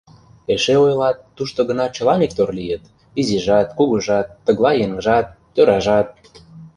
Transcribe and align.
Эше 0.53 0.75
ойлат, 0.85 1.17
тушто 1.37 1.59
гына 1.69 1.85
чылан 1.95 2.19
иктӧр 2.25 2.49
лийыт: 2.57 2.83
изижат, 3.19 3.69
кугужат, 3.77 4.27
тыглай 4.45 4.77
еҥжат, 4.85 5.27
тӧражат. 5.53 6.07